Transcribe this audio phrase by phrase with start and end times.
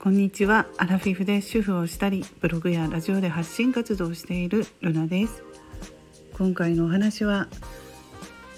[0.00, 0.68] こんにちは。
[0.76, 5.42] アラフィフで主婦をしたりブログやラジオで発信活動をしているルナです。
[6.34, 7.48] 今回のお話は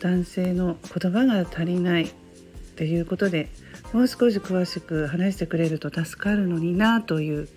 [0.01, 2.11] 男性の言葉が足りない
[2.77, 3.49] ということで
[3.95, 7.49] もう少し詳しく話してくれると助かるのになという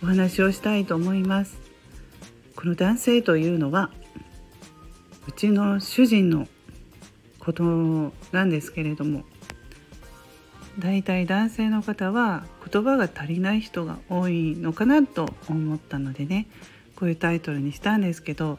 [0.00, 1.58] お話をしたいと思います。
[2.54, 3.90] この男性というのは
[5.26, 6.46] うちの主人の
[7.40, 7.64] こと
[8.30, 9.24] なんですけれども
[10.78, 16.46] 大体男性の方は言葉が足りない人が多いのかなと思ったのでね
[16.96, 18.58] こういうタイトルにしたんですけど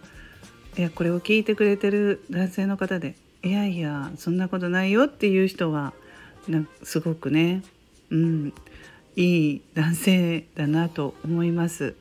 [0.77, 5.94] いやこれを聞いてくれてる男性の方でいやいやそんなことないよっていう人は
[6.48, 7.64] なすごくね、
[8.09, 8.53] うん、
[9.16, 11.95] いい男性だなと思います。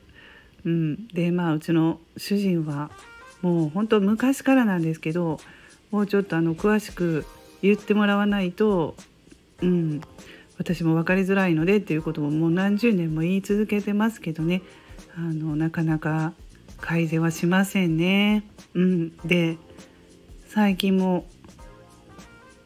[0.64, 2.90] うん、でまあうちの主人は
[3.42, 5.38] もう本当昔からなんですけど
[5.90, 7.24] もうちょっとあの詳しく
[7.62, 8.96] 言ってもらわないと
[9.62, 10.00] うん、
[10.58, 14.62] 私も分かりづらいのでっていうことももう何十年も言い続けてますけどね。
[15.16, 16.32] あのなかなか
[16.80, 18.44] 改善はしませんね。
[18.74, 19.56] うん、で
[20.48, 21.26] 最近も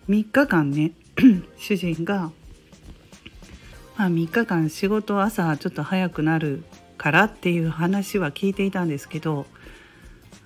[0.09, 0.93] 3日間ね
[1.57, 2.33] 主人が、
[3.97, 6.65] まあ、3日間仕事朝ちょっと早くなる
[6.99, 9.47] からっていう話は聞いていたんですけど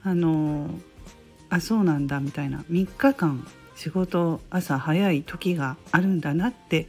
[0.02, 0.70] あの
[1.48, 2.64] あそうなんだみたいな。
[2.70, 6.88] 3日間仕事朝早い時があるんだなって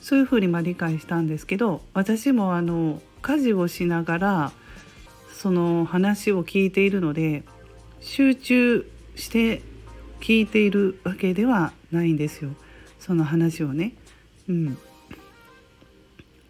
[0.00, 4.52] そういうふうにま理解したんですけど私もあの家事をしながら
[5.32, 7.42] その話を聞いているので
[8.00, 9.62] 集中して
[10.20, 12.50] 聞いているわけではないんですよ。
[12.98, 13.94] その話をね。
[14.48, 14.78] うん、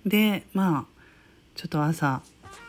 [0.05, 1.03] でまあ
[1.55, 2.23] ちょっと朝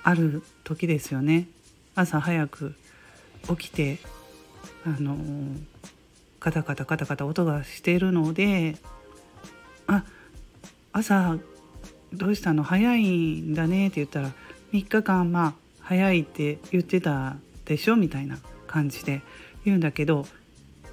[0.04, 1.48] ある時ですよね。
[1.96, 2.76] 朝早く
[3.50, 4.00] 起きて
[4.86, 5.18] あの
[6.40, 8.78] カタカタカタカタ音がしてるので
[10.98, 11.38] 朝
[12.12, 12.64] どうしたの？
[12.64, 14.32] 早いんだねって言ったら
[14.74, 17.36] 3日間まあ早いって言ってた
[17.66, 19.22] でしょみたいな感じで
[19.64, 20.26] 言うんだけど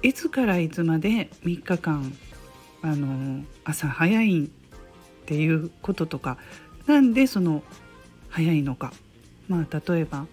[0.03, 2.13] いつからいつまで3日間
[2.83, 4.47] あの朝早いっ
[5.25, 6.37] ていうこととか
[6.85, 7.63] なんでその
[8.29, 8.93] 早いのか。
[9.47, 10.27] まあ例えば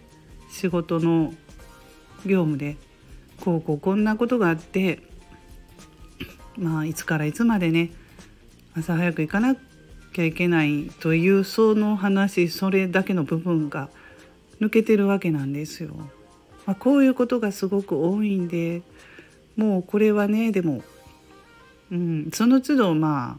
[0.50, 1.33] 仕事の
[2.27, 2.77] 業務で
[3.41, 5.00] こうこうこんなことがあって
[6.59, 7.91] まあいつからいつまでね
[8.77, 9.56] 朝早く行かな
[10.12, 13.88] きゃいけないというその話それだけの部分が
[14.60, 15.94] 抜けてるわけなんですよ。
[16.66, 18.83] まあ、こういうことがすごく多いんで
[19.56, 20.83] もうこれはねでも、
[21.91, 23.38] うん、その都度ま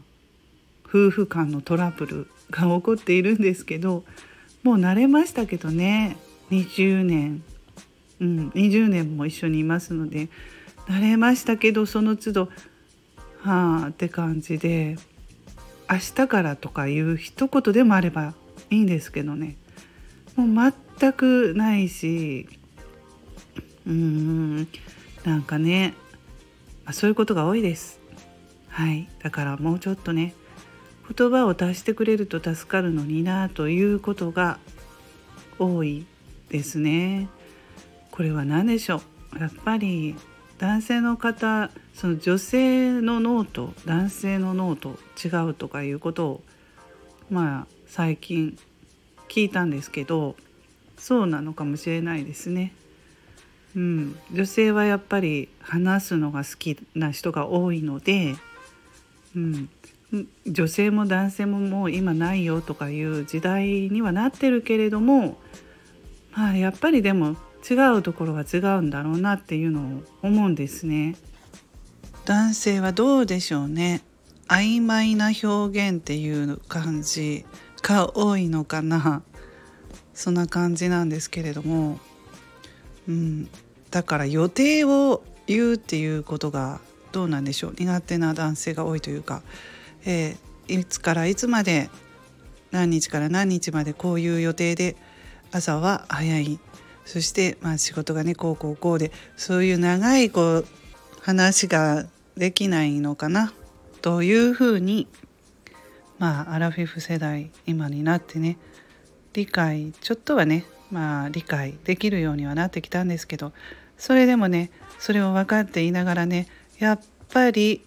[0.86, 4.04] 夫婦間のトラブルが起こっているんですけど
[4.62, 6.18] もう慣れましたけどね
[6.50, 7.42] 20年
[8.20, 10.28] うん、20年も一緒にいますので
[10.86, 12.48] 慣れましたけどその都度
[13.40, 14.96] はあって感じで
[15.90, 18.34] 明日からとかいう一言でもあれば
[18.70, 19.56] いいんですけどね。
[20.36, 22.48] もう全くないし
[23.86, 24.68] うーん
[25.24, 25.94] なんかね
[26.92, 28.00] そういうことが多いです。
[28.68, 29.08] はい。
[29.22, 30.34] だからもうちょっとね
[31.16, 34.58] 言葉を足してくれると助かるのになということが
[35.58, 36.06] 多い
[36.48, 37.28] ですね。
[38.10, 39.02] これは何でしょ
[39.36, 39.38] う？
[39.38, 40.16] やっぱり
[40.58, 46.42] 男性の方その女性の脳と男性の脳と違うとかいうことを
[47.30, 48.58] まあ最近
[49.28, 50.36] 聞いたんですけど
[50.96, 52.72] そうなのかもしれないですね。
[53.76, 58.36] うん、女性はやっぱり話すのが好きな人が多いので、
[59.34, 59.68] うん、
[60.46, 65.38] 女性も男性ももう今ないよとかいう時代にはなってるけれども
[66.32, 67.36] まあやっぱりでも
[67.68, 71.16] 違うところは違うんだろうなっていうのを思うんですね。
[72.26, 74.02] 男性はどうでしょうね。
[74.48, 77.44] 曖昧な表現っていう感じ
[77.82, 79.22] が多いのかな。
[80.12, 81.98] そんな感じなんですけれども、
[83.08, 83.48] うん、
[83.90, 86.80] だから予定を言うっていうことが
[87.12, 87.74] どうなんでしょう。
[87.78, 89.42] 苦手な男性が多いというか、
[90.04, 91.90] えー、いつからいつまで
[92.70, 94.96] 何日から何日までこういう予定で
[95.52, 96.58] 朝は早い。
[97.04, 100.66] そしてまあ仕事がねこうこうこうでそういう長いこう
[101.20, 102.06] 話が
[102.36, 103.52] できないのかな
[104.02, 105.06] というふうに
[106.18, 108.58] まあアラフィフ世代今になってね
[109.32, 113.52] 理解ちょっとはねまあ理解できるようにはなってきたんですけど
[113.98, 116.46] それでもねそれを分かっていながらね
[116.78, 117.00] やっ
[117.32, 117.82] ぱり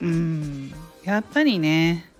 [0.00, 0.72] うん
[1.04, 2.10] やっぱりね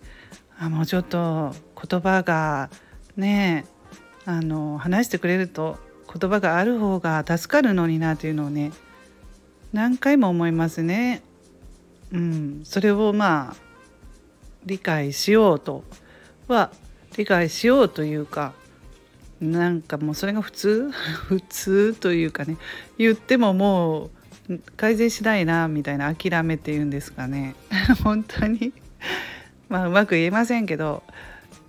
[0.58, 1.54] あもうちょっと
[1.88, 2.70] 言葉が
[3.16, 3.66] ね
[4.24, 5.78] あの話してくれると
[6.18, 8.72] 言葉がある方が助かるのになというのをね
[9.72, 11.22] 何回も思いますね。
[12.12, 13.56] うん、それをまあ
[14.64, 15.84] 理解しようと
[16.48, 16.70] は
[17.16, 18.52] 理解しようというか
[19.40, 20.90] なんかもうそれが普通？
[21.28, 22.56] 普通というかね
[22.96, 24.10] 言ってもも
[24.48, 27.54] う改善しないなみたいな諦めっていうんですかね。
[28.04, 28.72] 本当に。
[29.68, 31.02] まあうまく言えませんけど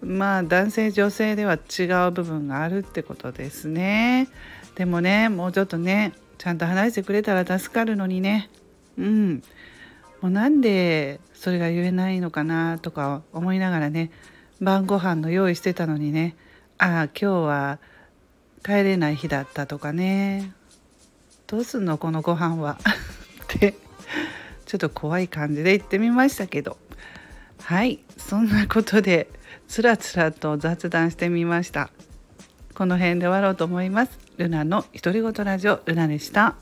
[0.02, 4.28] まあ男性女性では違う部分があるってことですね。
[4.76, 8.50] でもねもうちょっとねちゃんと話してくれたら助かるのにね。
[8.98, 9.44] うん。
[10.22, 14.12] もうなんでそれが言えないのかなとか思いながらね
[14.62, 16.36] 晩ご飯の用意してたのにね。
[16.78, 17.80] ああ今日は
[18.64, 20.54] 帰れない日だったとかね。
[21.48, 22.78] どうすんのこのご飯は。
[23.44, 23.76] って
[24.66, 26.78] ちょっと怖い感じで言ってみましたけど。
[27.64, 29.28] はいそんなことで
[29.68, 31.90] つらつらと雑談してみました。
[32.74, 34.20] この辺で終わろうと思います。
[34.38, 36.56] ルナの独り言ラジオルナでした。